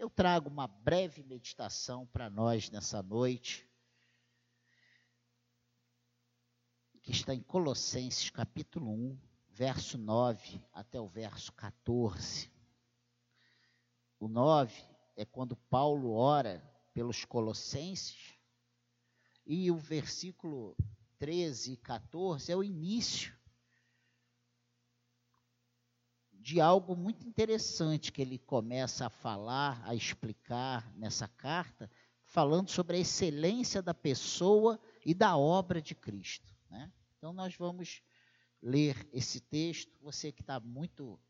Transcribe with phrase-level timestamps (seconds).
[0.00, 3.68] Eu trago uma breve meditação para nós nessa noite,
[7.02, 12.50] que está em Colossenses capítulo 1, verso 9 até o verso 14.
[14.18, 14.82] O 9
[15.16, 18.38] é quando Paulo ora pelos Colossenses,
[19.44, 20.74] e o versículo
[21.18, 23.38] 13 e 14 é o início
[26.40, 31.90] de algo muito interessante que ele começa a falar, a explicar nessa carta,
[32.24, 36.54] falando sobre a excelência da pessoa e da obra de Cristo.
[36.70, 36.90] Né?
[37.18, 38.02] Então nós vamos
[38.62, 39.92] ler esse texto.
[40.00, 41.20] Você que está muito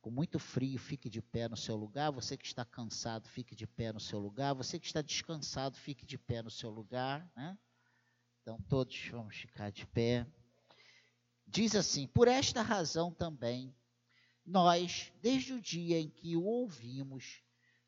[0.00, 2.10] com muito frio, fique de pé no seu lugar.
[2.10, 4.54] Você que está cansado, fique de pé no seu lugar.
[4.54, 7.30] Você que está descansado, fique de pé no seu lugar.
[7.36, 7.56] Né?
[8.42, 10.26] Então todos vamos ficar de pé.
[11.46, 13.74] Diz assim: Por esta razão também
[14.50, 17.40] nós, desde o dia em que o ouvimos,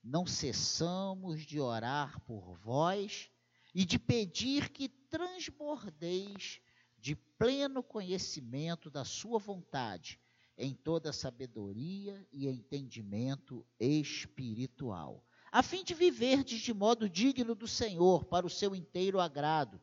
[0.03, 3.29] não cessamos de orar por vós
[3.75, 6.61] e de pedir que transbordeis
[6.99, 10.21] de pleno conhecimento da Sua vontade,
[10.57, 18.25] em toda sabedoria e entendimento espiritual, a fim de viverdes de modo digno do Senhor,
[18.25, 19.81] para o seu inteiro agrado,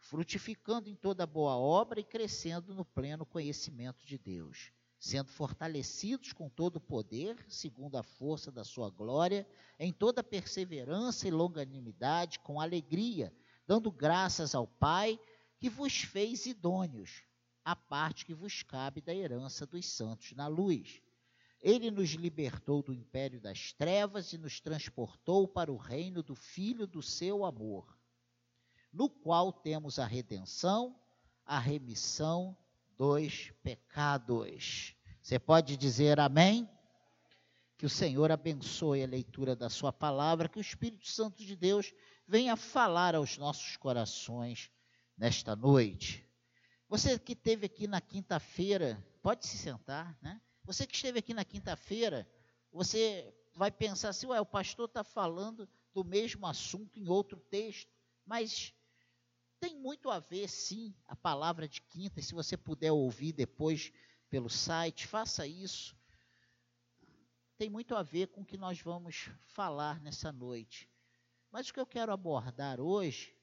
[0.00, 6.48] frutificando em toda boa obra e crescendo no pleno conhecimento de Deus sendo fortalecidos com
[6.48, 9.44] todo o poder, segundo a força da sua glória,
[9.76, 13.34] em toda perseverança e longanimidade, com alegria,
[13.66, 15.18] dando graças ao Pai
[15.58, 17.24] que vos fez idôneos,
[17.64, 21.02] a parte que vos cabe da herança dos santos na luz.
[21.60, 26.86] Ele nos libertou do império das trevas e nos transportou para o reino do Filho
[26.86, 27.98] do seu amor,
[28.92, 30.96] no qual temos a redenção,
[31.44, 32.56] a remissão
[33.02, 34.94] dos pecados.
[35.20, 36.70] Você pode dizer amém?
[37.76, 41.92] Que o Senhor abençoe a leitura da Sua palavra, que o Espírito Santo de Deus
[42.28, 44.70] venha falar aos nossos corações
[45.18, 46.24] nesta noite.
[46.88, 50.40] Você que esteve aqui na quinta-feira, pode se sentar, né?
[50.64, 52.24] Você que esteve aqui na quinta-feira,
[52.70, 57.90] você vai pensar assim, ué, o pastor está falando do mesmo assunto em outro texto,
[58.24, 58.72] mas
[59.62, 63.92] tem muito a ver, sim, a palavra de quinta, e se você puder ouvir depois
[64.28, 65.96] pelo site, faça isso.
[67.56, 70.90] Tem muito a ver com o que nós vamos falar nessa noite.
[71.48, 73.36] Mas o que eu quero abordar hoje,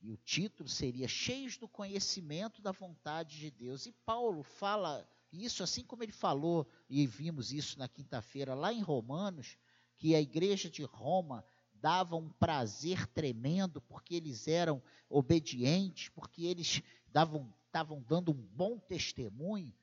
[0.00, 3.86] e o título seria Cheios do Conhecimento da Vontade de Deus.
[3.86, 8.82] E Paulo fala isso, assim como ele falou, e vimos isso na quinta-feira lá em
[8.82, 9.58] Romanos,
[9.96, 11.44] que a igreja de Roma
[11.82, 18.78] dava um prazer tremendo, porque eles eram obedientes, porque eles davam, estavam dando um bom
[18.78, 19.74] testemunho.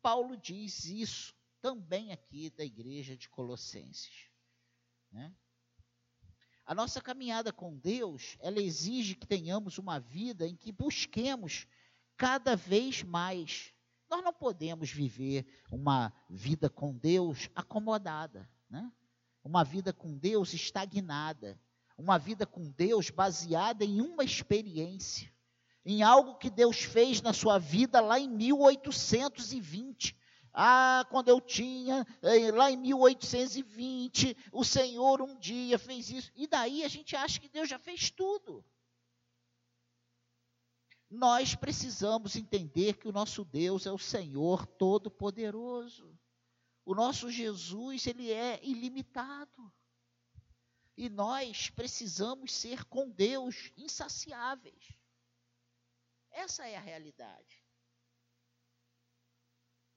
[0.00, 4.30] Paulo diz isso também aqui da igreja de Colossenses.
[5.12, 5.30] Né?
[6.64, 11.66] A nossa caminhada com Deus, ela exige que tenhamos uma vida em que busquemos
[12.16, 13.74] cada vez mais.
[14.08, 18.90] Nós não podemos viver uma vida com Deus acomodada, né?
[19.44, 21.58] Uma vida com Deus estagnada,
[21.96, 25.32] uma vida com Deus baseada em uma experiência,
[25.84, 30.16] em algo que Deus fez na sua vida lá em 1820.
[30.54, 36.30] Ah, quando eu tinha, eh, lá em 1820, o Senhor um dia fez isso.
[36.36, 38.62] E daí a gente acha que Deus já fez tudo.
[41.10, 46.18] Nós precisamos entender que o nosso Deus é o Senhor Todo-Poderoso.
[46.84, 49.72] O nosso Jesus, ele é ilimitado.
[50.96, 54.98] E nós precisamos ser com Deus insaciáveis.
[56.30, 57.62] Essa é a realidade.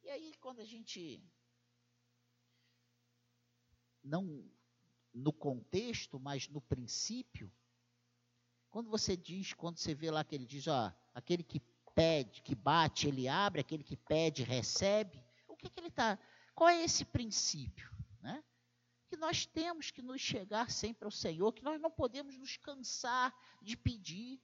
[0.03, 1.23] E aí, quando a gente
[4.03, 4.47] não
[5.13, 7.51] no contexto, mas no princípio,
[8.69, 11.61] quando você diz, quando você vê lá que ele diz, ó, aquele que
[11.95, 16.19] pede, que bate, ele abre, aquele que pede, recebe, o que, que ele está
[16.55, 17.91] qual é esse princípio?
[18.21, 18.41] Né?
[19.09, 23.33] Que nós temos que nos chegar sempre ao Senhor, que nós não podemos nos cansar
[23.61, 24.41] de pedir.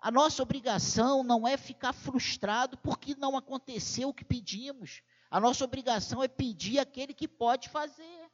[0.00, 5.00] A nossa obrigação não é ficar frustrado porque não aconteceu o que pedimos.
[5.30, 8.30] A nossa obrigação é pedir aquele que pode fazer.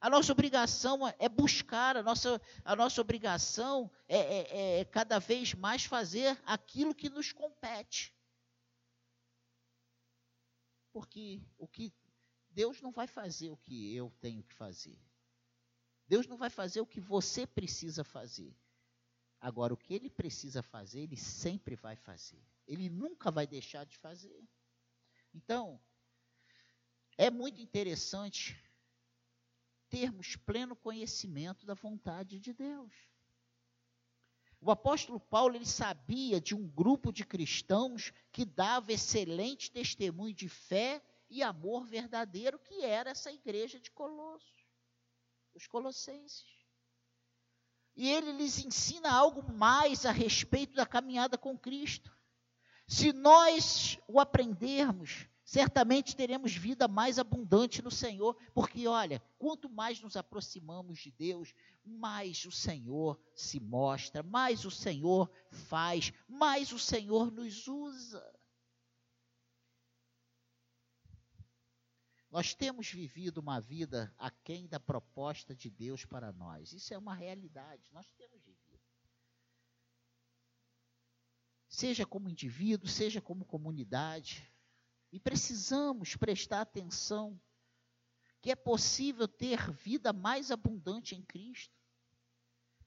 [0.00, 5.54] A nossa obrigação é buscar, a nossa, a nossa obrigação é, é, é cada vez
[5.54, 8.14] mais fazer aquilo que nos compete.
[10.92, 11.90] Porque o que
[12.54, 14.96] Deus não vai fazer o que eu tenho que fazer.
[16.06, 18.56] Deus não vai fazer o que você precisa fazer.
[19.40, 22.42] Agora, o que ele precisa fazer, ele sempre vai fazer.
[22.66, 24.42] Ele nunca vai deixar de fazer.
[25.34, 25.80] Então,
[27.18, 28.58] é muito interessante
[29.88, 32.92] termos pleno conhecimento da vontade de Deus.
[34.60, 40.48] O apóstolo Paulo ele sabia de um grupo de cristãos que dava excelente testemunho de
[40.48, 44.66] fé e amor verdadeiro, que era essa igreja de Colossos,
[45.54, 46.44] os colossenses.
[47.96, 52.12] E ele lhes ensina algo mais a respeito da caminhada com Cristo.
[52.88, 60.00] Se nós o aprendermos, certamente teremos vida mais abundante no Senhor, porque olha, quanto mais
[60.00, 61.54] nos aproximamos de Deus,
[61.84, 68.33] mais o Senhor se mostra, mais o Senhor faz, mais o Senhor nos usa.
[72.34, 76.72] Nós temos vivido uma vida aquém da proposta de Deus para nós.
[76.72, 77.88] Isso é uma realidade.
[77.92, 78.82] Nós temos vivido.
[81.68, 84.52] Seja como indivíduo, seja como comunidade.
[85.12, 87.40] E precisamos prestar atenção
[88.42, 91.78] que é possível ter vida mais abundante em Cristo.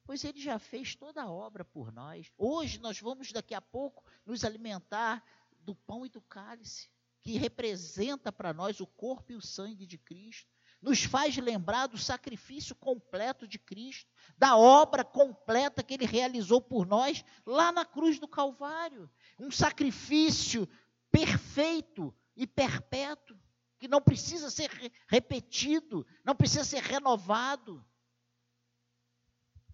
[0.04, 2.30] Pois Ele já fez toda a obra por nós.
[2.38, 5.24] Hoje nós vamos, daqui a pouco, nos alimentar
[5.62, 6.90] do pão e do cálice,
[7.28, 10.50] que representa para nós o corpo e o sangue de Cristo.
[10.82, 16.88] Nos faz lembrar do sacrifício completo de Cristo, da obra completa que Ele realizou por
[16.88, 19.12] nós lá na cruz do Calvário.
[19.38, 20.70] Um sacrifício
[21.12, 23.38] perfeito e perpétuo,
[23.78, 24.72] que não precisa ser
[25.06, 27.86] repetido, não precisa ser renovado.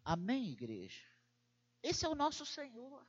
[0.03, 1.03] Amém, igreja?
[1.83, 3.05] Esse é o nosso Senhor.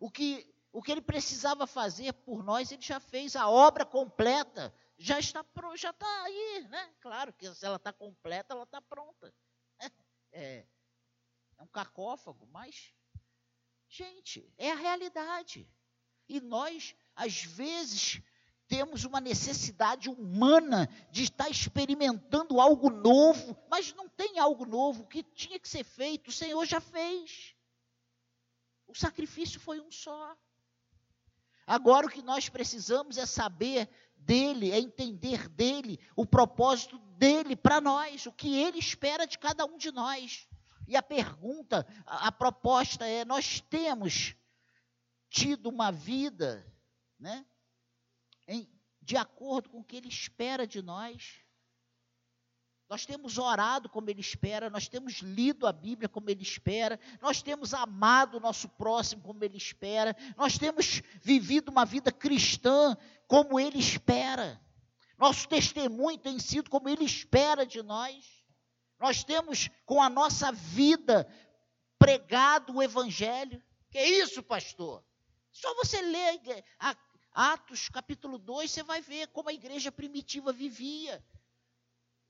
[0.00, 4.72] O que, o que ele precisava fazer por nós, ele já fez, a obra completa
[4.96, 5.44] já está
[5.76, 6.94] já está aí, né?
[7.00, 9.34] Claro que se ela está completa, ela está pronta.
[10.30, 10.66] É,
[11.56, 12.94] é um cacófago, mas,
[13.88, 15.68] gente, é a realidade.
[16.28, 18.22] E nós às vezes,
[18.68, 25.08] temos uma necessidade humana de estar experimentando algo novo, mas não tem algo novo.
[25.08, 27.56] Que tinha que ser feito, o Senhor já fez.
[28.86, 30.36] O sacrifício foi um só.
[31.68, 37.80] Agora o que nós precisamos é saber dele, é entender dele, o propósito dele para
[37.80, 40.48] nós, o que ele espera de cada um de nós.
[40.86, 44.34] E a pergunta, a, a proposta é: nós temos
[45.28, 46.64] tido uma vida
[47.18, 47.44] né?
[48.46, 48.70] Em,
[49.02, 51.40] de acordo com o que Ele espera de nós.
[52.88, 57.42] Nós temos orado como Ele espera, nós temos lido a Bíblia como Ele espera, nós
[57.42, 62.96] temos amado o nosso próximo como Ele espera, nós temos vivido uma vida cristã
[63.26, 64.58] como Ele espera.
[65.18, 68.24] Nosso testemunho tem sido como Ele espera de nós.
[68.98, 71.28] Nós temos, com a nossa vida,
[71.98, 73.62] pregado o Evangelho.
[73.90, 75.04] Que é isso, pastor?
[75.52, 76.64] Só você ler
[77.32, 81.22] Atos capítulo 2, você vai ver como a igreja primitiva vivia.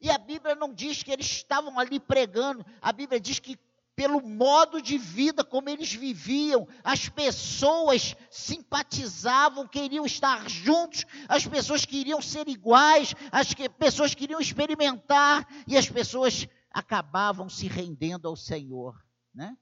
[0.01, 3.59] E a Bíblia não diz que eles estavam ali pregando, a Bíblia diz que
[3.99, 11.85] pelo modo de vida como eles viviam, as pessoas simpatizavam, queriam estar juntos, as pessoas
[11.85, 18.95] queriam ser iguais, as pessoas queriam experimentar e as pessoas acabavam se rendendo ao Senhor,
[19.35, 19.57] né?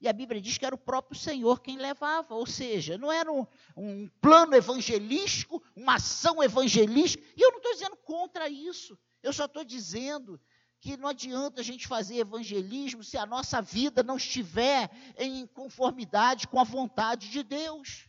[0.00, 3.32] E a Bíblia diz que era o próprio Senhor quem levava, ou seja, não era
[3.32, 3.46] um,
[3.76, 7.24] um plano evangelístico, uma ação evangelística.
[7.36, 10.40] E eu não estou dizendo contra isso, eu só estou dizendo
[10.80, 16.46] que não adianta a gente fazer evangelismo se a nossa vida não estiver em conformidade
[16.46, 18.08] com a vontade de Deus.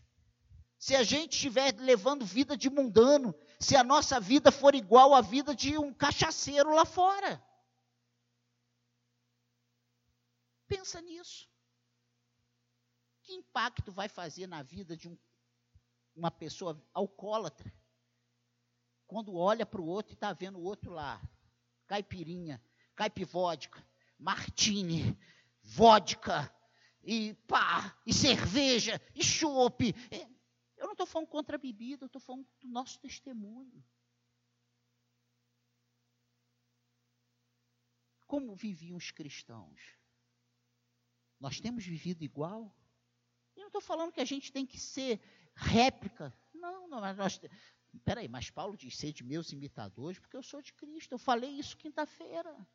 [0.77, 5.21] Se a gente estiver levando vida de mundano, se a nossa vida for igual à
[5.21, 7.43] vida de um cachaceiro lá fora.
[10.67, 11.49] Pensa nisso
[13.23, 15.17] que impacto vai fazer na vida de um,
[16.15, 17.73] uma pessoa alcoólatra
[19.07, 21.21] quando olha para o outro e está vendo o outro lá?
[21.87, 22.61] Caipirinha,
[22.95, 23.85] caipivódica,
[24.19, 25.17] martini,
[25.63, 26.53] vodka,
[27.03, 29.95] e pá, e cerveja, e chope.
[30.75, 33.83] Eu não estou falando contra a bebida, eu estou falando do nosso testemunho.
[38.27, 39.81] Como viviam os cristãos?
[41.39, 42.75] Nós temos vivido igual?
[43.67, 45.19] não estou falando que a gente tem que ser
[45.53, 46.33] réplica.
[46.53, 47.39] Não, não, nós.
[48.03, 51.13] Peraí, mas Paulo diz ser de meus imitadores, porque eu sou de Cristo.
[51.13, 52.67] Eu falei isso quinta-feira.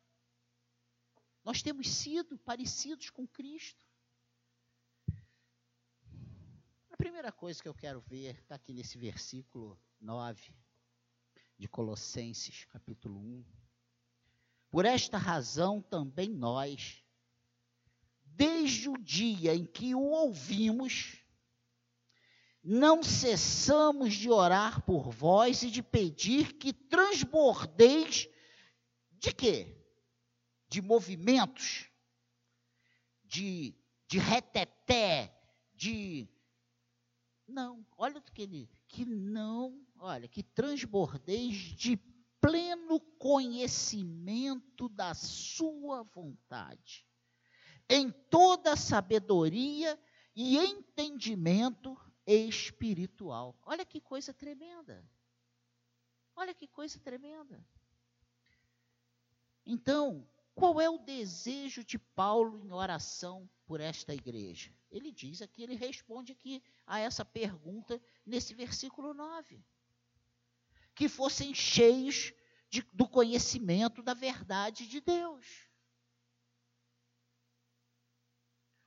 [1.43, 3.83] Nós temos sido parecidos com Cristo.
[6.89, 10.53] A primeira coisa que eu quero ver está aqui nesse versículo 9
[11.57, 13.45] de Colossenses, capítulo 1.
[14.69, 17.03] Por esta razão também nós,
[18.23, 21.22] desde o dia em que o ouvimos,
[22.63, 28.29] não cessamos de orar por vós e de pedir que transbordeis
[29.11, 29.77] De quê?
[30.69, 31.89] De movimentos,
[33.23, 33.75] de,
[34.07, 35.31] de reteté,
[35.73, 36.27] de.
[37.47, 38.69] Não, olha o que ele.
[38.87, 41.95] Que não, olha, que transbordeis de
[42.41, 47.07] pleno conhecimento da sua vontade,
[47.87, 49.97] em toda sabedoria
[50.35, 53.57] e entendimento espiritual.
[53.63, 55.03] Olha que coisa tremenda.
[56.35, 57.65] Olha que coisa tremenda.
[59.65, 64.71] Então, qual é o desejo de Paulo em oração por esta igreja?
[64.91, 69.63] Ele diz aqui, ele responde aqui a essa pergunta nesse versículo 9.
[70.93, 72.33] Que fossem cheios
[72.69, 75.67] de, do conhecimento da verdade de Deus.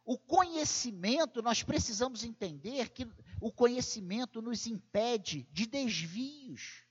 [0.06, 3.08] O conhecimento, nós precisamos entender que
[3.40, 6.84] o conhecimento nos impede de desvios.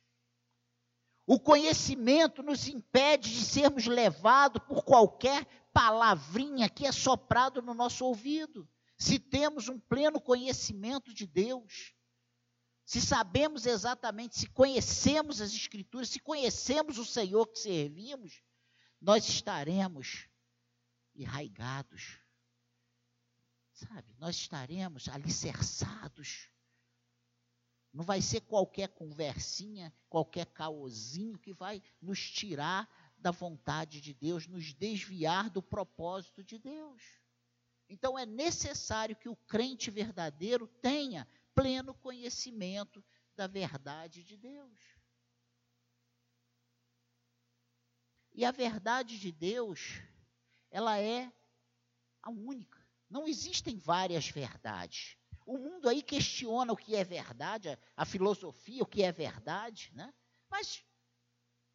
[1.26, 8.04] O conhecimento nos impede de sermos levados por qualquer palavrinha que é soprado no nosso
[8.04, 8.68] ouvido.
[8.98, 11.96] Se temos um pleno conhecimento de Deus,
[12.86, 18.44] se sabemos exatamente, se conhecemos as Escrituras, se conhecemos o Senhor que servimos,
[19.00, 20.28] nós estaremos
[21.16, 22.25] enraigados,
[23.76, 24.16] sabe?
[24.18, 26.50] Nós estaremos alicerçados
[27.96, 34.48] não vai ser qualquer conversinha, qualquer caosinho que vai nos tirar da vontade de Deus,
[34.48, 37.02] nos desviar do propósito de Deus.
[37.88, 43.02] Então é necessário que o crente verdadeiro tenha pleno conhecimento
[43.34, 44.78] da verdade de Deus.
[48.34, 50.02] E a verdade de Deus,
[50.70, 51.32] ela é
[52.22, 52.75] a única.
[53.10, 55.18] Não existem várias verdades.
[55.46, 60.12] O mundo aí questiona o que é verdade, a filosofia, o que é verdade, né?
[60.50, 60.84] Mas,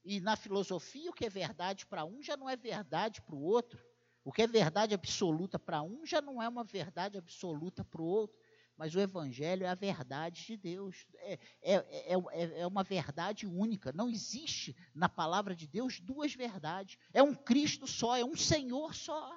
[0.05, 3.43] e na filosofia, o que é verdade para um já não é verdade para o
[3.43, 3.81] outro.
[4.25, 8.07] O que é verdade absoluta para um já não é uma verdade absoluta para o
[8.07, 8.39] outro.
[8.77, 11.07] Mas o Evangelho é a verdade de Deus.
[11.17, 13.93] É, é, é, é, uma verdade única.
[13.93, 16.97] Não existe na palavra de Deus duas verdades.
[17.13, 19.31] É um Cristo só, é um Senhor só.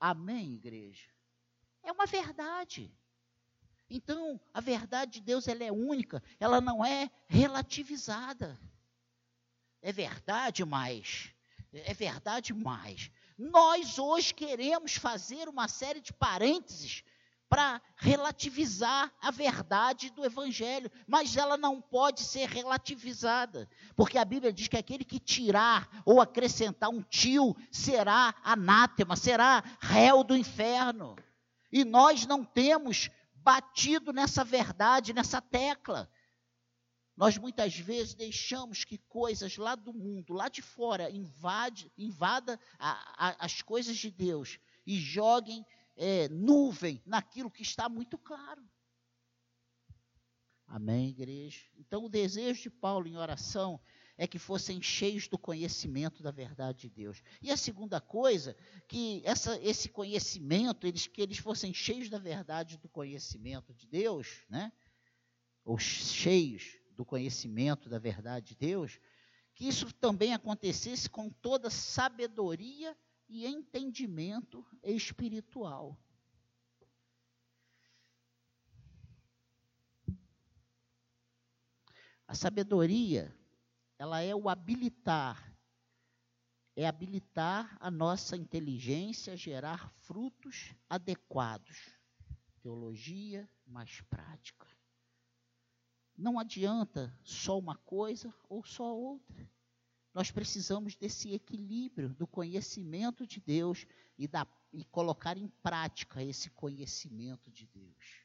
[0.00, 1.08] Amém, igreja?
[1.82, 2.92] É uma verdade.
[3.90, 8.58] Então, a verdade de Deus ela é única, ela não é relativizada.
[9.80, 11.34] É verdade, mas
[11.72, 17.02] é verdade, mas nós hoje queremos fazer uma série de parênteses
[17.48, 24.52] para relativizar a verdade do Evangelho, mas ela não pode ser relativizada, porque a Bíblia
[24.52, 31.16] diz que aquele que tirar ou acrescentar um tio será anátema, será réu do inferno.
[31.72, 36.10] E nós não temos batido nessa verdade, nessa tecla.
[37.16, 43.28] Nós muitas vezes deixamos que coisas lá do mundo, lá de fora, invade, invada a,
[43.28, 45.66] a, as coisas de Deus e joguem
[45.98, 48.62] é, nuvem naquilo que está muito claro.
[50.66, 51.60] Amém, igreja?
[51.76, 53.80] Então, o desejo de Paulo em oração
[54.16, 57.22] é que fossem cheios do conhecimento da verdade de Deus.
[57.40, 62.78] E a segunda coisa, que essa, esse conhecimento, eles, que eles fossem cheios da verdade
[62.78, 64.72] do conhecimento de Deus, né?
[65.64, 68.98] ou cheios do conhecimento da verdade de Deus,
[69.54, 72.96] que isso também acontecesse com toda sabedoria
[73.28, 75.98] e entendimento espiritual.
[82.26, 83.34] A sabedoria
[83.98, 85.54] ela é o habilitar.
[86.76, 91.90] É habilitar a nossa inteligência a gerar frutos adequados.
[92.60, 94.68] Teologia mais prática.
[96.16, 99.50] Não adianta só uma coisa ou só outra.
[100.18, 103.86] Nós precisamos desse equilíbrio do conhecimento de Deus
[104.18, 108.24] e, da, e colocar em prática esse conhecimento de Deus.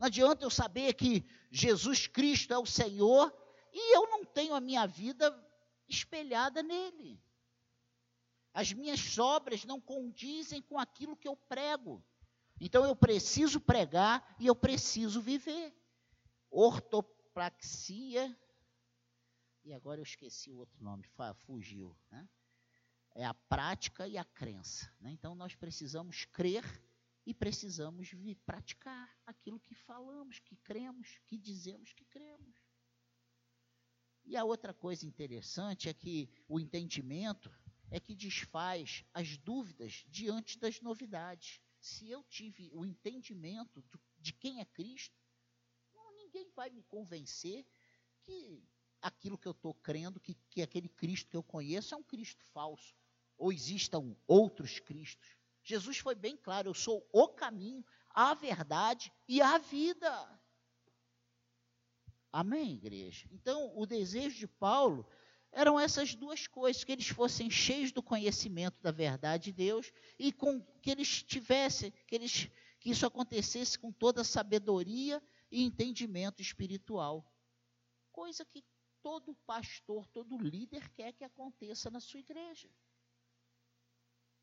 [0.00, 3.32] Não adianta eu saber que Jesus Cristo é o Senhor
[3.72, 5.32] e eu não tenho a minha vida
[5.88, 7.22] espelhada nele.
[8.52, 12.04] As minhas obras não condizem com aquilo que eu prego.
[12.60, 15.72] Então eu preciso pregar e eu preciso viver.
[16.50, 18.36] Ortopraxia.
[19.66, 21.04] E agora eu esqueci o outro nome,
[21.34, 21.98] fugiu.
[22.08, 22.28] Né?
[23.16, 24.88] É a prática e a crença.
[25.00, 25.10] Né?
[25.10, 26.62] Então nós precisamos crer
[27.26, 32.54] e precisamos praticar aquilo que falamos, que cremos, que dizemos que cremos.
[34.24, 37.52] E a outra coisa interessante é que o entendimento
[37.90, 41.60] é que desfaz as dúvidas diante das novidades.
[41.80, 43.84] Se eu tive o entendimento
[44.16, 45.20] de quem é Cristo,
[46.14, 47.66] ninguém vai me convencer
[48.22, 48.62] que
[49.00, 52.44] aquilo que eu estou crendo, que, que aquele Cristo que eu conheço é um Cristo
[52.52, 52.94] falso,
[53.36, 55.36] ou existam outros Cristos.
[55.62, 60.40] Jesus foi bem claro: eu sou o caminho, a verdade e a vida.
[62.32, 63.26] Amém, igreja?
[63.32, 65.06] Então, o desejo de Paulo
[65.50, 70.30] eram essas duas coisas, que eles fossem cheios do conhecimento da verdade de Deus e
[70.30, 76.42] com que eles tivessem, que, eles, que isso acontecesse com toda a sabedoria e entendimento
[76.42, 77.24] espiritual.
[78.12, 78.62] Coisa que
[79.06, 82.68] todo pastor, todo líder quer que aconteça na sua igreja.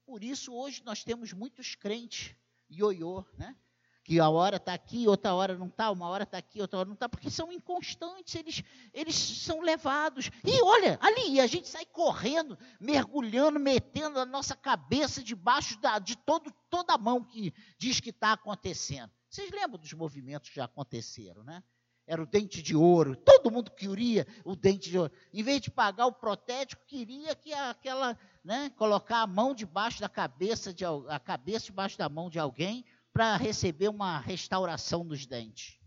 [0.05, 2.33] Por isso, hoje nós temos muitos crentes
[2.71, 3.57] ioiô, né?
[4.05, 6.87] que a hora está aqui, outra hora não está, uma hora está aqui, outra hora
[6.87, 10.31] não está, porque são inconstantes, eles, eles são levados.
[10.45, 16.15] E olha, ali, a gente sai correndo, mergulhando, metendo a nossa cabeça debaixo da, de
[16.15, 19.11] todo, toda a mão que diz que está acontecendo.
[19.29, 21.61] Vocês lembram dos movimentos que já aconteceram, né?
[22.05, 25.13] Era o dente de ouro, todo mundo queria o dente de ouro.
[25.31, 30.09] Em vez de pagar o protético, queria que aquela, né, colocar a mão debaixo da
[30.09, 35.79] cabeça, de, a cabeça debaixo da mão de alguém, para receber uma restauração dos dentes.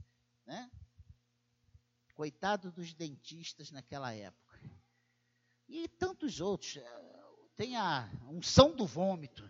[0.46, 0.70] Né?
[2.14, 4.58] Coitado dos dentistas naquela época.
[5.68, 6.78] E tantos outros.
[7.56, 9.48] Tem a unção do vômito.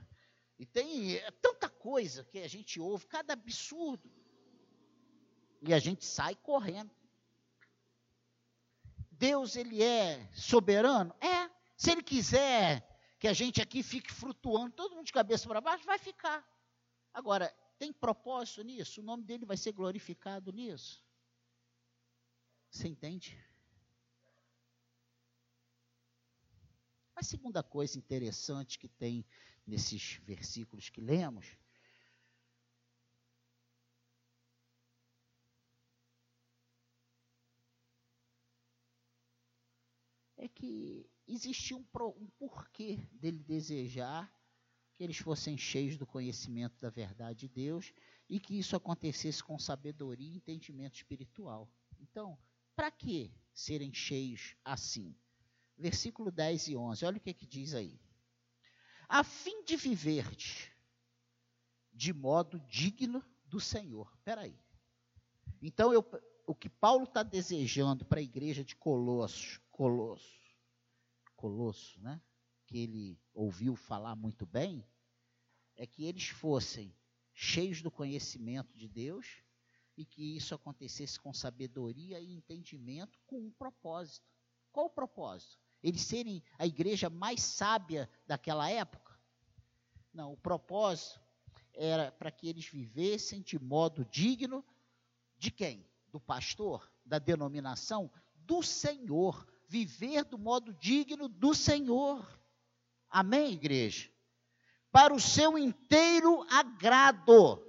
[0.59, 4.11] E tem tanta coisa que a gente ouve, cada absurdo.
[5.63, 6.91] E a gente sai correndo.
[9.11, 11.15] Deus, ele é soberano?
[11.21, 11.51] É.
[11.77, 12.87] Se ele quiser
[13.19, 16.47] que a gente aqui fique flutuando, todo mundo de cabeça para baixo, vai ficar.
[17.13, 17.49] Agora,
[17.79, 19.01] tem propósito nisso?
[19.01, 21.05] O nome dele vai ser glorificado nisso?
[22.71, 23.43] Você entende?
[27.15, 29.25] A segunda coisa interessante que tem
[29.67, 31.57] nesses versículos que lemos
[40.47, 41.85] é que existia um,
[42.17, 44.33] um porquê dele desejar
[44.95, 47.93] que eles fossem cheios do conhecimento da verdade de Deus
[48.29, 51.71] e que isso acontecesse com sabedoria e entendimento espiritual.
[52.01, 52.39] Então,
[52.75, 55.15] para que serem cheios assim?
[55.77, 58.01] Versículo 10 e 11, olha o que, que diz aí.
[59.09, 60.27] A fim de viver
[61.93, 64.11] de modo digno do Senhor.
[64.17, 64.59] Espera aí.
[65.61, 66.05] Então, eu,
[66.47, 70.41] o que Paulo está desejando para a igreja de Colossos, Colosso,
[71.37, 72.19] Colosso, né?
[72.65, 74.83] que ele ouviu falar muito bem,
[75.77, 76.97] é que eles fossem
[77.35, 79.43] cheios do conhecimento de Deus
[79.95, 84.27] e que isso acontecesse com sabedoria e entendimento com um propósito.
[84.73, 85.59] Qual o propósito?
[85.83, 89.21] Eles serem a igreja mais sábia daquela época?
[90.11, 91.21] Não, o propósito
[91.75, 94.65] era para que eles vivessem de modo digno
[95.37, 95.87] de quem?
[96.11, 99.47] Do pastor, da denominação, do Senhor.
[99.69, 102.27] Viver do modo digno do Senhor.
[103.11, 104.11] Amém, igreja?
[104.93, 107.63] Para o seu inteiro agrado,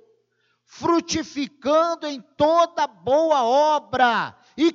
[0.64, 4.72] frutificando em toda boa obra e,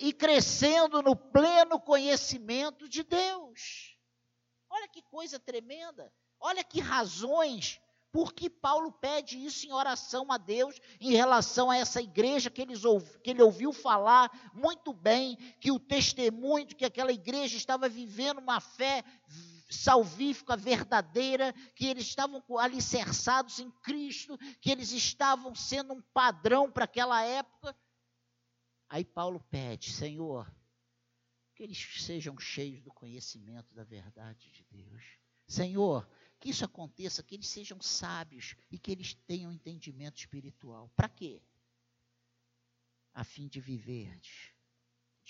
[0.00, 3.96] e crescendo no pleno conhecimento de Deus.
[4.68, 6.12] Olha que coisa tremenda.
[6.38, 7.80] Olha que razões
[8.12, 12.66] por que Paulo pede isso em oração a Deus em relação a essa igreja que,
[13.22, 18.38] que ele ouviu falar muito bem, que o testemunho de que aquela igreja estava vivendo
[18.38, 19.04] uma fé
[19.70, 26.84] salvífica verdadeira, que eles estavam alicerçados em Cristo, que eles estavam sendo um padrão para
[26.84, 27.76] aquela época.
[28.88, 30.52] Aí Paulo pede, Senhor,
[31.54, 35.04] que eles sejam cheios do conhecimento da verdade de Deus.
[35.46, 36.08] Senhor,
[36.40, 40.90] que isso aconteça, que eles sejam sábios e que eles tenham entendimento espiritual.
[40.96, 41.42] Para quê?
[43.12, 44.18] A fim de viver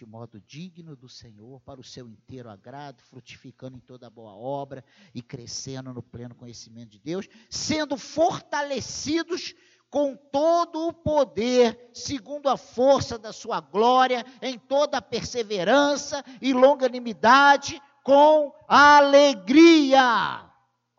[0.01, 4.83] de modo digno do Senhor, para o seu inteiro agrado, frutificando em toda boa obra
[5.14, 9.55] e crescendo no pleno conhecimento de Deus, sendo fortalecidos
[9.90, 17.79] com todo o poder, segundo a força da sua glória, em toda perseverança e longanimidade,
[18.03, 20.49] com alegria.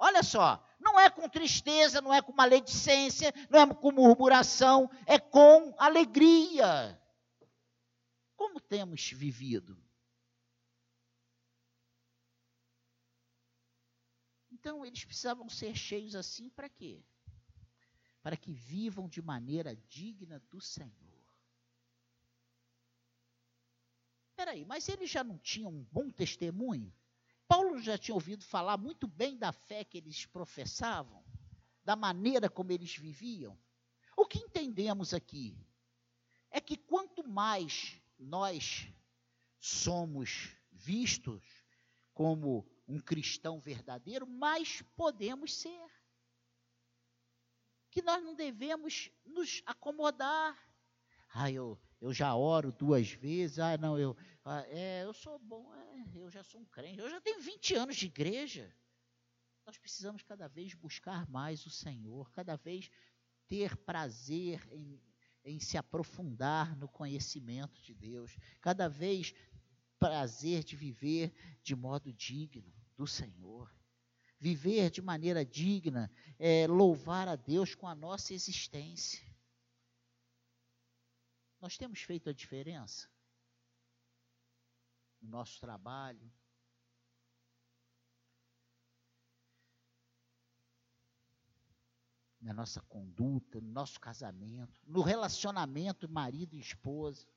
[0.04, 5.20] Olha só, não é com tristeza, não é com maledicência, não é com murmuração, é
[5.20, 7.00] com alegria.
[8.36, 9.80] Como temos vivido?
[14.50, 17.04] Então, eles precisavam ser cheios assim para quê?
[18.24, 20.92] Para que vivam de maneira digna do Senhor.
[24.36, 26.92] Peraí, mas eles já não tinham um bom testemunho?
[27.52, 31.22] Paulo já tinha ouvido falar muito bem da fé que eles professavam,
[31.84, 33.60] da maneira como eles viviam.
[34.16, 35.60] O que entendemos aqui
[36.50, 38.88] é que quanto mais nós
[39.60, 41.44] somos vistos
[42.14, 45.92] como um cristão verdadeiro, mais podemos ser.
[47.90, 50.58] Que nós não devemos nos acomodar.
[51.34, 53.60] Ah, eu, eu já oro duas vezes.
[53.60, 57.00] Ah, não, eu, ah, é, eu sou bom, é, eu já sou um crente.
[57.00, 58.76] Eu já tenho 20 anos de igreja.
[59.66, 62.90] Nós precisamos cada vez buscar mais o Senhor, cada vez
[63.48, 65.00] ter prazer em,
[65.44, 69.36] em se aprofundar no conhecimento de Deus, cada vez
[70.00, 73.72] prazer de viver de modo digno do Senhor.
[74.40, 79.24] Viver de maneira digna é louvar a Deus com a nossa existência.
[81.60, 83.11] Nós temos feito a diferença
[85.22, 86.32] no nosso trabalho,
[92.42, 97.28] na nossa conduta, no nosso casamento, no relacionamento marido e esposa.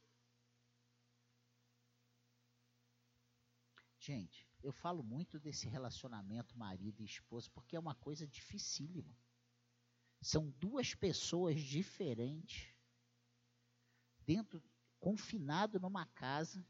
[3.99, 9.15] Gente, eu falo muito desse relacionamento marido e esposa porque é uma coisa dificílima.
[10.23, 12.75] São duas pessoas diferentes
[14.21, 14.63] dentro
[14.99, 16.65] confinado numa casa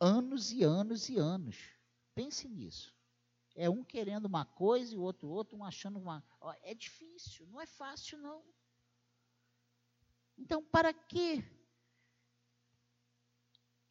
[0.00, 1.56] anos e anos e anos.
[2.14, 2.94] Pense nisso.
[3.54, 6.22] É um querendo uma coisa e o outro outro, um achando uma.
[6.62, 8.42] É difícil, não é fácil não.
[10.36, 11.42] Então, para que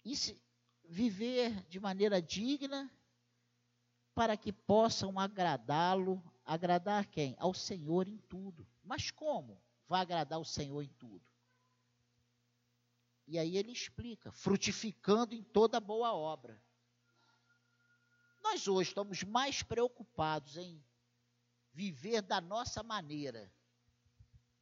[0.03, 0.39] isso,
[0.83, 2.91] viver de maneira digna
[4.13, 7.35] para que possam agradá-lo, agradar quem?
[7.39, 8.65] Ao Senhor em tudo.
[8.83, 11.25] Mas como vai agradar o Senhor em tudo?
[13.27, 16.61] E aí ele explica, frutificando em toda boa obra.
[18.43, 20.83] Nós hoje estamos mais preocupados em
[21.73, 23.51] viver da nossa maneira,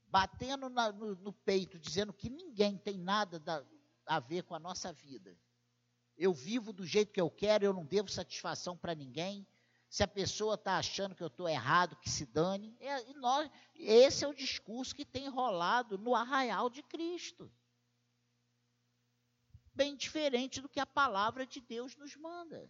[0.08, 3.64] batendo na, no, no, peito, dizendo que ninguém tem nada da,
[4.06, 5.38] a ver com a nossa vida.
[6.18, 9.46] Eu vivo do jeito que eu quero, eu não devo satisfação para ninguém.
[9.90, 12.76] Se a pessoa está achando que eu estou errado, que se dane.
[12.80, 17.52] É, nós, esse é o discurso que tem rolado no arraial de Cristo.
[19.74, 22.70] Bem diferente do que a palavra de Deus nos manda.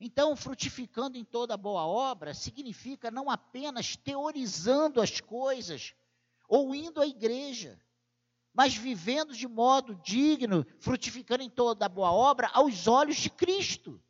[0.00, 5.94] Então, frutificando em toda boa obra significa não apenas teorizando as coisas
[6.48, 7.80] ou indo à igreja,
[8.54, 14.02] mas vivendo de modo digno, frutificando em toda boa obra aos olhos de Cristo.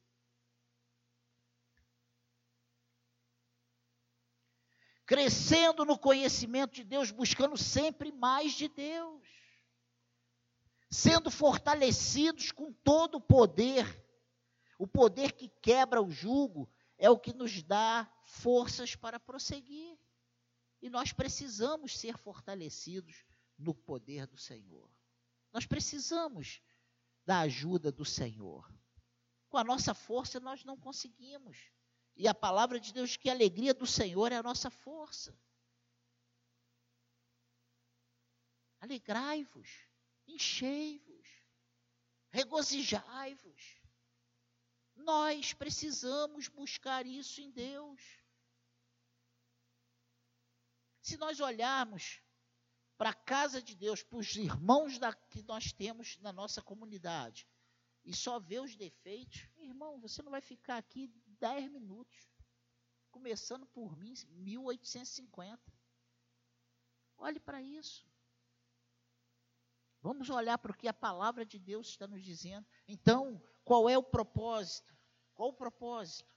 [5.07, 9.38] Crescendo no conhecimento de Deus, buscando sempre mais de Deus.
[10.91, 13.87] Sendo fortalecidos com todo o poder
[14.79, 19.99] o poder que quebra o jugo é o que nos dá forças para prosseguir.
[20.81, 23.27] E nós precisamos ser fortalecidos
[23.59, 24.89] no poder do Senhor.
[25.53, 26.63] Nós precisamos
[27.27, 28.73] da ajuda do Senhor.
[29.49, 31.73] Com a nossa força nós não conseguimos.
[32.15, 35.37] E a palavra de Deus que a alegria do Senhor é a nossa força.
[38.81, 39.88] Alegrai-vos,
[40.29, 41.29] enchei-vos,
[42.31, 43.79] regozijai-vos.
[44.95, 48.01] Nós precisamos buscar isso em Deus.
[51.01, 52.21] Se nós olharmos
[52.97, 57.49] para a casa de Deus, para os irmãos da, que nós temos na nossa comunidade,
[58.05, 62.29] e só ver os defeitos, irmão, você não vai ficar aqui 10 minutos.
[63.11, 65.61] Começando por mim, 1850.
[67.17, 68.07] Olhe para isso.
[70.01, 72.67] Vamos olhar para o que a palavra de Deus está nos dizendo.
[72.87, 74.97] Então, qual é o propósito?
[75.35, 76.29] Qual o propósito?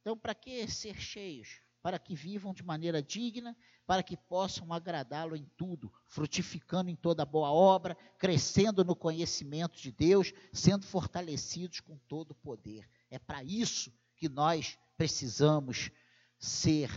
[0.00, 1.60] Então, para que ser cheios?
[1.82, 7.24] Para que vivam de maneira digna, para que possam agradá-lo em tudo, frutificando em toda
[7.24, 12.88] boa obra, crescendo no conhecimento de Deus, sendo fortalecidos com todo o poder.
[13.10, 15.90] É para isso que nós precisamos
[16.38, 16.90] ser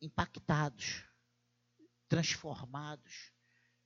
[0.00, 1.04] impactados,
[2.08, 3.32] transformados,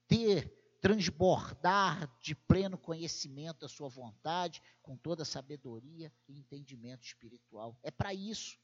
[0.06, 7.78] ter transbordar de pleno conhecimento da sua vontade, com toda sabedoria e entendimento espiritual.
[7.82, 8.58] É para isso.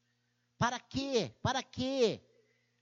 [0.58, 1.34] Para quê?
[1.42, 2.22] Para quê?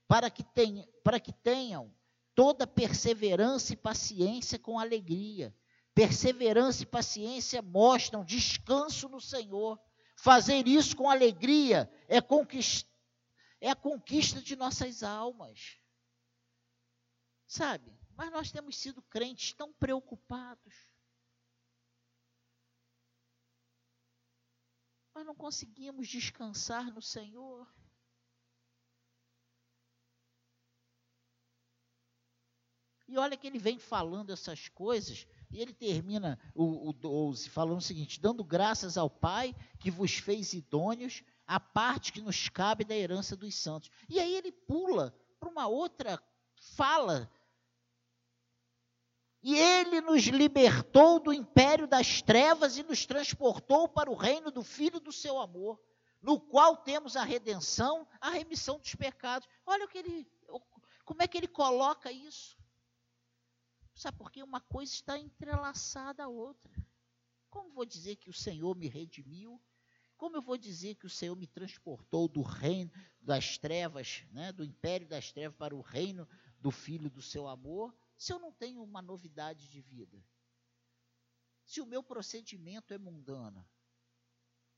[0.07, 1.93] Para que, tenha, para que tenham
[2.33, 5.53] toda perseverança e paciência com alegria.
[5.93, 9.79] Perseverança e paciência mostram descanso no Senhor.
[10.17, 12.87] Fazer isso com alegria é, conquist,
[13.59, 15.77] é a conquista de nossas almas.
[17.47, 17.97] Sabe?
[18.15, 20.73] Mas nós temos sido crentes tão preocupados.
[25.13, 27.67] Nós não conseguimos descansar no Senhor.
[33.07, 37.77] E olha que ele vem falando essas coisas, e ele termina o, o 12 falando
[37.77, 42.83] o seguinte: dando graças ao Pai que vos fez idôneos, a parte que nos cabe
[42.83, 43.91] da herança dos santos.
[44.09, 46.21] E aí ele pula para uma outra
[46.75, 47.31] fala.
[49.47, 54.63] E ele nos libertou do império das trevas e nos transportou para o reino do
[54.63, 55.79] Filho do seu amor,
[56.19, 59.47] no qual temos a redenção, a remissão dos pecados.
[59.63, 60.27] Olha o que ele,
[61.05, 62.57] como é que ele coloca isso?
[63.93, 64.41] Sabe por quê?
[64.41, 66.73] Uma coisa está entrelaçada à outra.
[67.47, 69.61] Como vou dizer que o Senhor me redimiu?
[70.17, 74.63] Como eu vou dizer que o Senhor me transportou do reino das trevas, né, do
[74.63, 76.27] império das trevas para o reino
[76.59, 80.23] do Filho do seu amor, se eu não tenho uma novidade de vida?
[81.65, 83.67] Se o meu procedimento é mundano?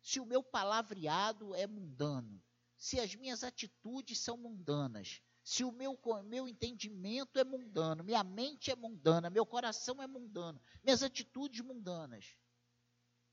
[0.01, 2.41] Se o meu palavreado é mundano?
[2.77, 5.21] Se as minhas atitudes são mundanas?
[5.47, 10.61] se o meu, meu entendimento é mundano, minha mente é mundana, meu coração é mundano,
[10.83, 12.35] minhas atitudes mundanas.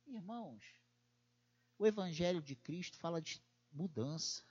[0.06, 0.64] Irmãos,
[1.76, 4.44] o Evangelho de Cristo fala de mudança.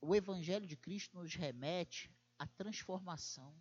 [0.00, 3.54] O Evangelho de Cristo nos remete à transformação.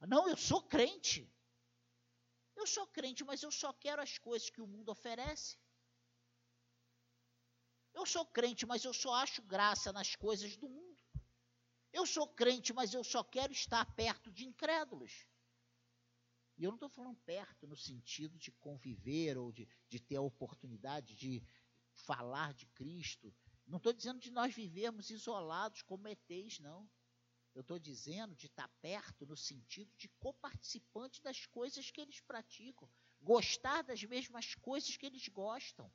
[0.00, 1.30] Não, eu sou crente.
[2.56, 5.58] Eu sou crente, mas eu só quero as coisas que o mundo oferece.
[7.94, 10.98] Eu sou crente, mas eu só acho graça nas coisas do mundo.
[11.92, 15.26] Eu sou crente, mas eu só quero estar perto de incrédulos.
[16.56, 20.22] E eu não estou falando perto no sentido de conviver ou de, de ter a
[20.22, 21.42] oportunidade de
[21.92, 23.34] falar de Cristo.
[23.66, 26.88] Não estou dizendo de nós vivermos isolados como ETs, não.
[27.54, 32.88] Eu estou dizendo de estar perto no sentido de coparticipante das coisas que eles praticam,
[33.20, 35.92] gostar das mesmas coisas que eles gostam.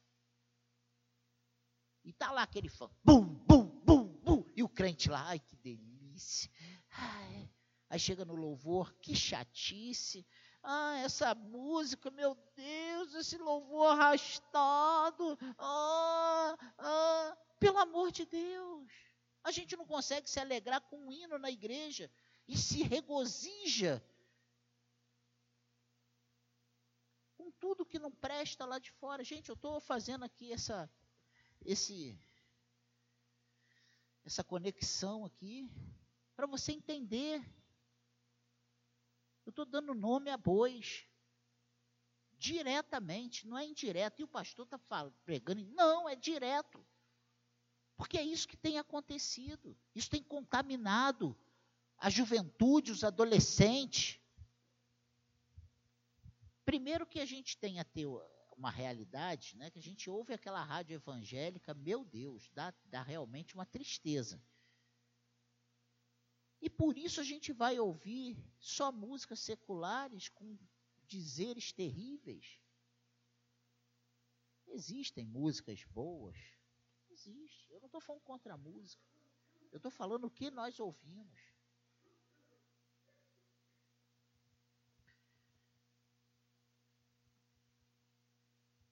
[2.03, 5.56] E tá lá aquele fã, bum, bum, bum, bum, e o crente lá, ai que
[5.56, 6.49] delícia.
[6.91, 7.51] Ai.
[7.89, 10.25] Aí chega no louvor, que chatice.
[10.62, 15.38] Ah, essa música, meu Deus, esse louvor arrastado.
[15.58, 18.91] Ah, ah, pelo amor de Deus.
[19.43, 22.12] A gente não consegue se alegrar com um hino na igreja
[22.48, 24.04] e se regozija
[27.36, 29.24] com tudo que não presta lá de fora.
[29.24, 30.89] Gente, eu estou fazendo aqui essa
[31.65, 32.20] esse
[34.26, 35.70] essa conexão aqui
[36.36, 37.41] para você entender.
[39.46, 41.06] Eu estou dando nome a bois.
[42.34, 44.20] Diretamente, não é indireto.
[44.20, 44.78] E o pastor está
[45.24, 45.63] pregando.
[45.74, 46.86] Não, é direto.
[47.97, 49.75] Porque é isso que tem acontecido.
[49.95, 51.36] Isso tem contaminado
[51.97, 54.19] a juventude, os adolescentes.
[56.63, 58.05] Primeiro que a gente tem a ter
[58.55, 63.55] uma realidade, né, que a gente ouve aquela rádio evangélica, meu Deus, dá, dá realmente
[63.55, 64.41] uma tristeza.
[66.62, 70.57] E por isso a gente vai ouvir só músicas seculares com
[71.07, 72.60] dizeres terríveis.
[74.67, 76.57] Existem músicas boas?
[77.17, 77.71] Existe.
[77.71, 79.03] Eu não estou falando contra a música.
[79.71, 81.41] Eu estou falando o que nós ouvimos.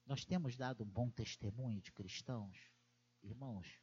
[0.05, 2.71] Nós temos dado um bom testemunho de cristãos?
[3.23, 3.79] Irmãos,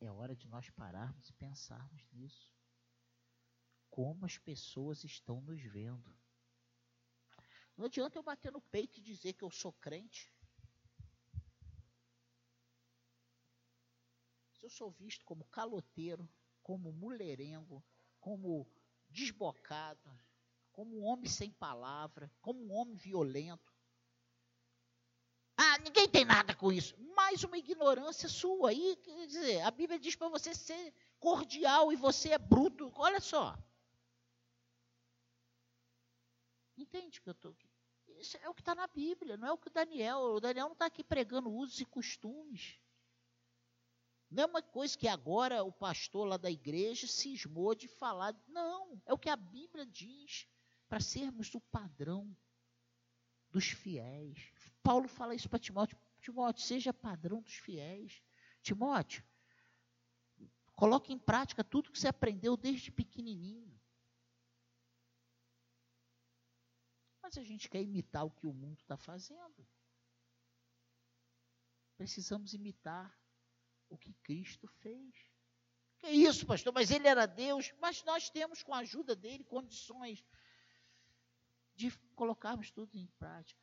[0.00, 2.52] é hora de nós pararmos e pensarmos nisso.
[3.90, 6.16] Como as pessoas estão nos vendo.
[7.76, 10.32] Não adianta eu bater no peito e dizer que eu sou crente.
[14.66, 16.28] Eu sou visto como caloteiro,
[16.62, 17.84] como mulherengo,
[18.20, 18.68] como
[19.08, 20.18] desbocado,
[20.72, 23.72] como um homem sem palavra, como um homem violento,
[25.56, 26.94] ah, ninguém tem nada com isso.
[27.14, 28.70] Mais uma ignorância sua.
[28.70, 32.92] Aí, quer dizer, a Bíblia diz para você ser cordial e você é bruto.
[32.94, 33.56] Olha só.
[36.76, 37.70] Entende que eu estou aqui?
[38.18, 40.18] Isso é o que está na Bíblia, não é o que o Daniel.
[40.18, 42.78] O Daniel não está aqui pregando usos e costumes.
[44.30, 48.34] Não é uma coisa que agora o pastor lá da igreja cismou de falar.
[48.48, 50.48] Não, é o que a Bíblia diz
[50.88, 52.36] para sermos o padrão
[53.50, 54.52] dos fiéis.
[54.82, 55.98] Paulo fala isso para Timóteo.
[56.20, 58.22] Timóteo, seja padrão dos fiéis.
[58.62, 59.24] Timóteo,
[60.74, 63.80] coloque em prática tudo que você aprendeu desde pequenininho.
[67.22, 69.66] Mas a gente quer imitar o que o mundo está fazendo.
[71.96, 73.16] Precisamos imitar
[73.88, 75.14] o que Cristo fez.
[75.98, 76.72] Que isso, pastor?
[76.72, 77.72] Mas ele era Deus.
[77.80, 80.24] Mas nós temos, com a ajuda dele, condições
[81.74, 83.60] de colocarmos tudo em prática.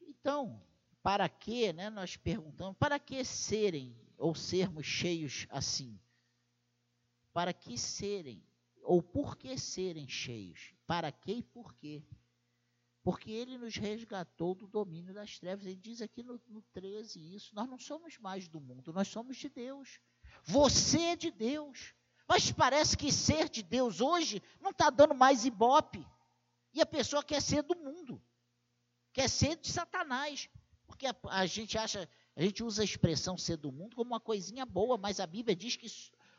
[0.00, 0.64] Então,
[1.02, 5.98] para que, né, nós perguntamos, para que serem ou sermos cheios assim?
[7.38, 8.44] para que serem,
[8.82, 10.74] ou por que serem cheios?
[10.88, 12.02] Para que e por quê?
[13.08, 15.64] Porque ele nos resgatou do domínio das trevas.
[15.64, 17.54] Ele diz aqui no, no 13 isso.
[17.54, 19.98] Nós não somos mais do mundo, nós somos de Deus.
[20.44, 21.94] Você é de Deus.
[22.28, 26.06] Mas parece que ser de Deus hoje não está dando mais ibope.
[26.74, 28.22] E a pessoa quer ser do mundo,
[29.14, 30.50] quer ser de Satanás.
[30.86, 34.20] Porque a, a gente acha, a gente usa a expressão ser do mundo como uma
[34.20, 35.88] coisinha boa, mas a Bíblia diz que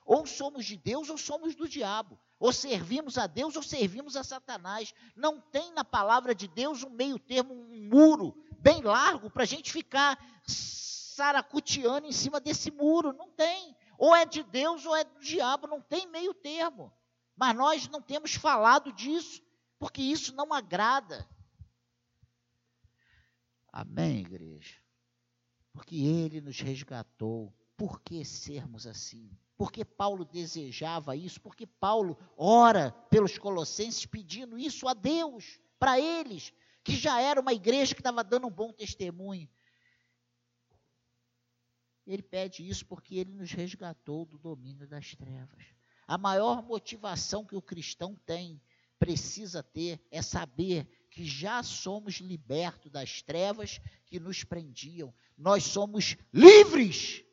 [0.09, 2.19] ou somos de Deus ou somos do diabo.
[2.39, 4.91] Ou servimos a Deus ou servimos a Satanás.
[5.15, 9.45] Não tem na palavra de Deus um meio termo, um muro bem largo para a
[9.45, 10.17] gente ficar
[10.47, 13.13] saracuteando em cima desse muro.
[13.13, 13.75] Não tem.
[13.99, 16.91] Ou é de Deus ou é do diabo, não tem meio termo.
[17.35, 19.43] Mas nós não temos falado disso,
[19.77, 21.29] porque isso não agrada.
[23.71, 24.81] Amém, igreja?
[25.71, 27.53] Porque Ele nos resgatou.
[27.77, 29.29] Por que sermos assim?
[29.59, 36.53] Porque Paulo desejava isso, porque Paulo ora pelos colossenses pedindo isso a Deus, para eles,
[36.81, 39.49] que já era uma igreja que estava dando um bom testemunho.
[42.07, 45.65] Ele pede isso porque ele nos resgatou do domínio das trevas.
[46.07, 48.61] A maior motivação que o cristão tem,
[48.97, 55.13] precisa ter, é saber que já somos libertos das trevas que nos prendiam.
[55.37, 57.25] Nós somos livres.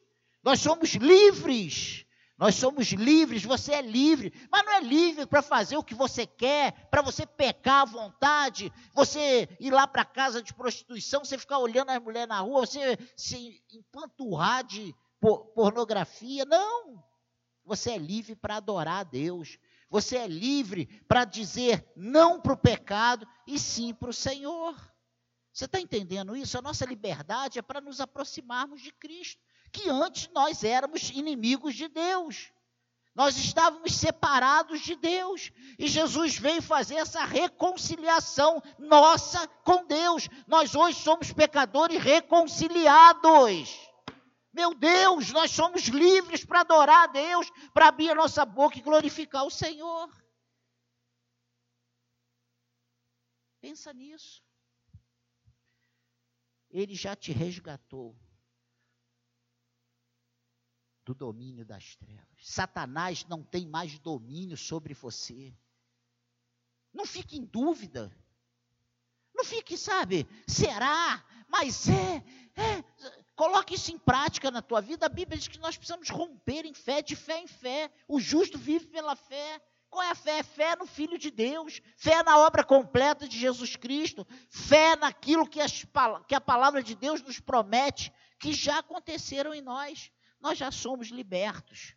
[0.42, 2.04] Nós somos livres.
[2.38, 6.26] Nós somos livres, você é livre, mas não é livre para fazer o que você
[6.26, 11.58] quer, para você pecar à vontade, você ir lá para casa de prostituição, você ficar
[11.58, 14.94] olhando as mulheres na rua, você se empanturrar de
[15.54, 16.44] pornografia.
[16.44, 17.02] Não!
[17.64, 19.58] Você é livre para adorar a Deus.
[19.88, 24.74] Você é livre para dizer não para o pecado e sim para o Senhor.
[25.52, 26.58] Você está entendendo isso?
[26.58, 29.45] A nossa liberdade é para nos aproximarmos de Cristo
[29.76, 32.50] que antes nós éramos inimigos de Deus.
[33.14, 35.52] Nós estávamos separados de Deus.
[35.78, 40.28] E Jesus veio fazer essa reconciliação nossa com Deus.
[40.46, 43.78] Nós hoje somos pecadores reconciliados.
[44.52, 48.82] Meu Deus, nós somos livres para adorar a Deus, para abrir a nossa boca e
[48.82, 50.10] glorificar o Senhor.
[53.60, 54.42] Pensa nisso.
[56.70, 58.16] Ele já te resgatou
[61.06, 62.26] do domínio das trevas.
[62.40, 65.54] Satanás não tem mais domínio sobre você.
[66.92, 68.12] Não fique em dúvida.
[69.32, 71.24] Não fique, sabe, será?
[71.48, 72.24] Mas é,
[72.56, 72.84] é.
[73.36, 75.06] Coloque isso em prática na tua vida.
[75.06, 77.88] A Bíblia diz que nós precisamos romper em fé, de fé em fé.
[78.08, 79.62] O justo vive pela fé.
[79.88, 80.42] Qual é a fé?
[80.42, 85.60] Fé no Filho de Deus, fé na obra completa de Jesus Cristo, fé naquilo que,
[85.60, 85.86] as,
[86.26, 91.08] que a palavra de Deus nos promete, que já aconteceram em nós nós já somos
[91.08, 91.94] libertos.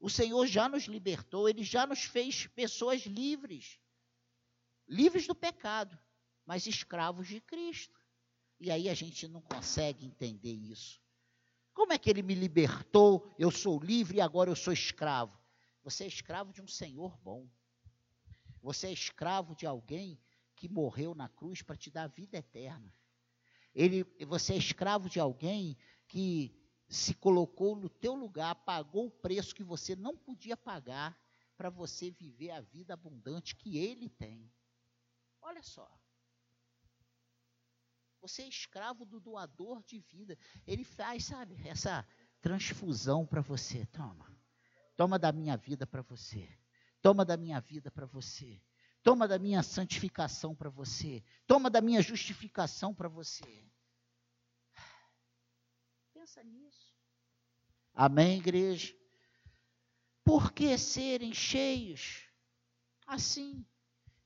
[0.00, 3.78] O Senhor já nos libertou, Ele já nos fez pessoas livres.
[4.86, 5.98] Livres do pecado,
[6.44, 7.98] mas escravos de Cristo.
[8.60, 11.00] E aí a gente não consegue entender isso.
[11.72, 13.28] Como é que Ele me libertou?
[13.38, 15.36] Eu sou livre e agora eu sou escravo.
[15.82, 17.48] Você é escravo de um Senhor bom.
[18.62, 20.18] Você é escravo de alguém
[20.56, 22.94] que morreu na cruz para te dar vida eterna.
[23.74, 26.54] Ele, você é escravo de alguém que
[26.94, 31.18] se colocou no teu lugar, pagou o preço que você não podia pagar
[31.56, 34.50] para você viver a vida abundante que ele tem.
[35.40, 35.90] Olha só.
[38.20, 40.38] Você é escravo do doador de vida.
[40.66, 42.06] Ele faz, sabe, essa
[42.40, 43.84] transfusão para você.
[43.86, 44.34] Toma.
[44.96, 46.48] Toma da minha vida para você.
[47.02, 48.62] Toma da minha vida para você.
[49.02, 51.22] Toma da minha santificação para você.
[51.46, 53.70] Toma da minha justificação para você.
[56.14, 56.83] Pensa nisso.
[57.94, 58.92] Amém, igreja?
[60.24, 62.28] Por que serem cheios?
[63.06, 63.64] Assim,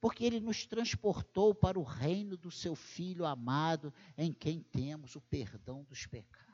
[0.01, 5.21] porque ele nos transportou para o reino do seu Filho amado, em quem temos o
[5.21, 6.49] perdão dos pecados.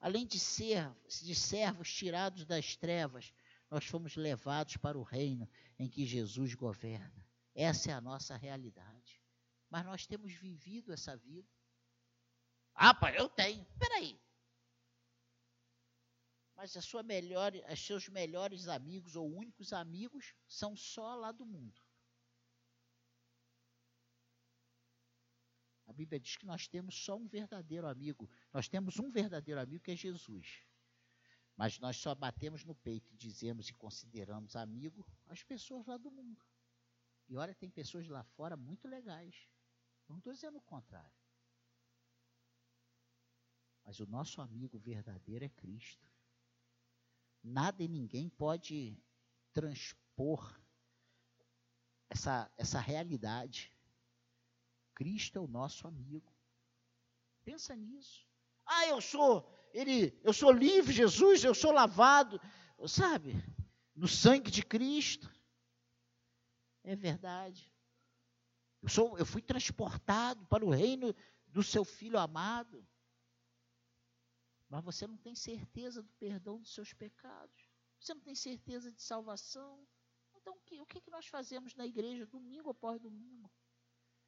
[0.00, 0.92] Além de, ser,
[1.22, 3.32] de servos tirados das trevas,
[3.70, 7.26] nós fomos levados para o reino em que Jesus governa.
[7.54, 9.22] Essa é a nossa realidade.
[9.70, 11.48] Mas nós temos vivido essa vida.
[12.74, 13.64] Ah, pai, eu tenho.
[13.78, 14.20] Peraí.
[16.56, 21.44] Mas a sua melhor, os seus melhores amigos ou únicos amigos são só lá do
[21.44, 21.80] mundo.
[25.86, 28.28] A Bíblia diz que nós temos só um verdadeiro amigo.
[28.52, 30.64] Nós temos um verdadeiro amigo que é Jesus.
[31.56, 36.10] Mas nós só batemos no peito e dizemos e consideramos amigo as pessoas lá do
[36.10, 36.42] mundo.
[37.28, 39.48] E olha, tem pessoas lá fora muito legais.
[40.08, 41.16] Não estou dizendo o contrário.
[43.84, 46.15] Mas o nosso amigo verdadeiro é Cristo.
[47.46, 48.98] Nada e ninguém pode
[49.52, 50.60] transpor
[52.10, 53.72] essa, essa realidade.
[54.94, 56.32] Cristo é o nosso amigo.
[57.44, 58.26] Pensa nisso.
[58.64, 62.40] Ah, eu sou, ele, eu sou livre, Jesus, eu sou lavado,
[62.88, 63.34] sabe?
[63.94, 65.30] No sangue de Cristo.
[66.82, 67.72] É verdade.
[68.82, 71.14] Eu, sou, eu fui transportado para o reino
[71.46, 72.86] do seu filho amado.
[74.68, 77.68] Mas você não tem certeza do perdão dos seus pecados.
[78.00, 79.86] Você não tem certeza de salvação.
[80.34, 83.50] Então, o que, o que nós fazemos na igreja, domingo após domingo?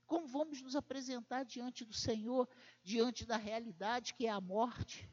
[0.06, 2.48] Como vamos nos apresentar diante do Senhor,
[2.82, 5.08] diante da realidade que é a morte?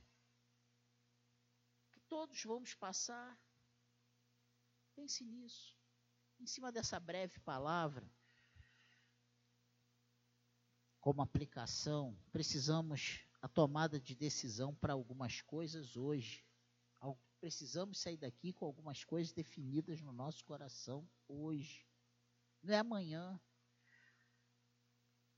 [1.92, 3.38] Que todos vamos passar.
[4.96, 5.76] Pense nisso.
[6.40, 8.10] Em cima dessa breve palavra,
[11.02, 16.44] como aplicação, precisamos a tomada de decisão para algumas coisas hoje.
[17.40, 21.86] Precisamos sair daqui com algumas coisas definidas no nosso coração hoje.
[22.64, 23.40] Não é amanhã.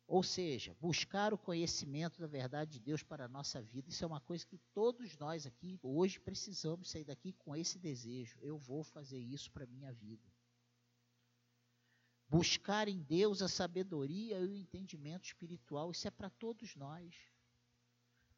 [0.07, 3.89] Ou seja, buscar o conhecimento da verdade de Deus para a nossa vida.
[3.89, 8.39] Isso é uma coisa que todos nós aqui hoje precisamos sair daqui com esse desejo.
[8.41, 10.31] Eu vou fazer isso para a minha vida.
[12.29, 15.91] Buscar em Deus a sabedoria e o entendimento espiritual.
[15.91, 17.13] Isso é para todos nós.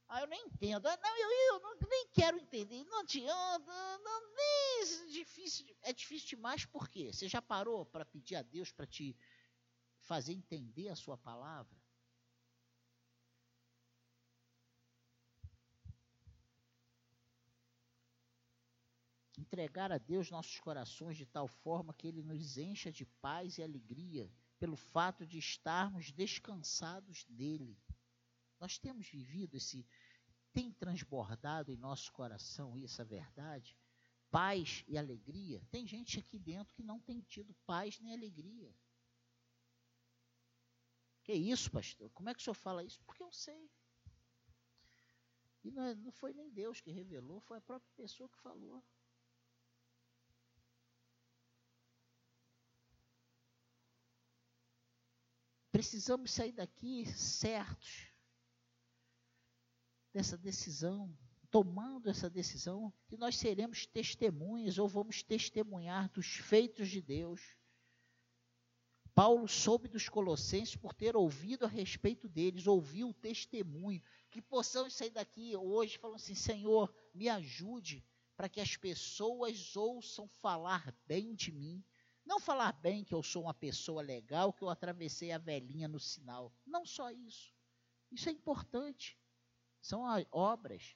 [0.10, 0.88] Ah, eu nem entendo.
[0.88, 2.84] Ah, não, eu, eu não, nem quero entender.
[2.86, 3.72] Não adianta.
[4.04, 7.12] Não, nem, é difícil, é difícil demais por quê?
[7.14, 9.16] Você já parou para pedir a Deus para te
[10.02, 11.78] fazer entender a sua palavra?
[19.38, 23.64] Entregar a Deus nossos corações de tal forma que Ele nos encha de paz e
[23.64, 27.78] alegria pelo fato de estarmos descansados dEle.
[28.60, 29.88] Nós temos vivido esse,
[30.60, 33.78] tem transbordado em nosso coração isso, a verdade?
[34.30, 35.66] Paz e alegria.
[35.72, 38.76] Tem gente aqui dentro que não tem tido paz nem alegria.
[41.24, 42.12] Que isso, pastor?
[42.12, 43.00] Como é que o senhor fala isso?
[43.06, 43.72] Porque eu sei.
[45.64, 48.84] E não, é, não foi nem Deus que revelou, foi a própria pessoa que falou.
[55.72, 58.09] Precisamos sair daqui certos
[60.14, 61.16] dessa decisão,
[61.52, 67.58] tomando essa decisão, que nós seremos testemunhas ou vamos testemunhar dos feitos de Deus.
[69.16, 74.94] Paulo soube dos Colossenses por ter ouvido a respeito deles, ouviu o testemunho, que possamos
[74.94, 78.06] sair daqui hoje falando assim: Senhor, me ajude
[78.38, 81.84] para que as pessoas ouçam falar bem de mim.
[82.26, 86.00] Não falar bem que eu sou uma pessoa legal, que eu atravessei a velhinha no
[86.00, 86.54] sinal.
[86.66, 87.54] Não só isso.
[88.10, 89.19] Isso é importante.
[89.82, 90.96] São obras,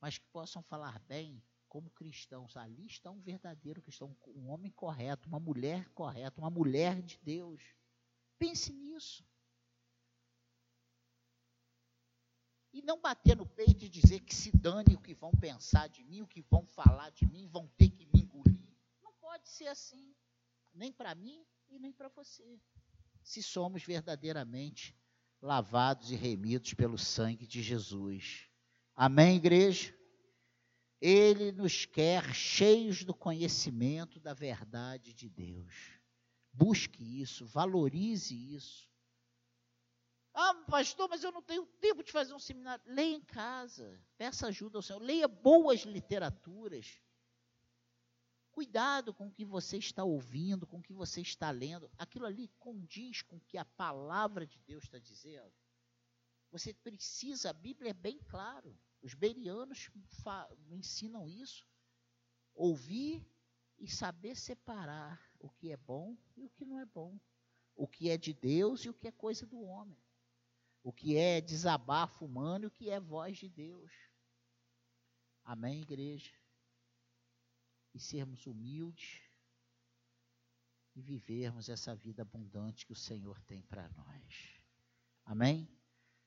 [0.00, 2.56] mas que possam falar bem como cristãos.
[2.56, 7.62] Ali está um verdadeiro cristão, um homem correto, uma mulher correta, uma mulher de Deus.
[8.38, 9.24] Pense nisso.
[12.72, 16.04] E não bater no peito e dizer que se dane o que vão pensar de
[16.04, 18.60] mim, o que vão falar de mim, vão ter que me engolir.
[19.02, 20.14] Não pode ser assim,
[20.72, 22.60] nem para mim e nem para você.
[23.22, 24.96] Se somos verdadeiramente
[25.40, 28.48] lavados e remidos pelo sangue de Jesus.
[28.94, 29.94] Amém, igreja?
[31.00, 35.98] Ele nos quer cheios do conhecimento da verdade de Deus.
[36.52, 38.90] Busque isso, valorize isso.
[40.34, 42.84] Ah, pastor, mas eu não tenho tempo de fazer um seminário.
[42.86, 47.00] Leia em casa, peça ajuda ao Senhor, leia boas literaturas.
[48.60, 51.90] Cuidado com o que você está ouvindo, com o que você está lendo.
[51.96, 55.50] Aquilo ali condiz com o que a palavra de Deus está dizendo.
[56.50, 58.78] Você precisa, a Bíblia é bem claro.
[59.00, 59.88] Os berianos
[60.70, 61.66] ensinam isso.
[62.54, 63.26] Ouvir
[63.78, 67.18] e saber separar o que é bom e o que não é bom.
[67.74, 69.96] O que é de Deus e o que é coisa do homem.
[70.82, 73.90] O que é desabafo humano e o que é voz de Deus.
[75.44, 76.39] Amém, igreja?
[77.94, 79.22] E sermos humildes
[80.94, 84.60] e vivermos essa vida abundante que o Senhor tem para nós.
[85.24, 85.68] Amém?